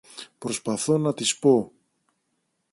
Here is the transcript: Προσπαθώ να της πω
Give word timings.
Προσπαθώ 0.39 0.97
να 0.97 1.13
της 1.13 1.39
πω 1.39 1.71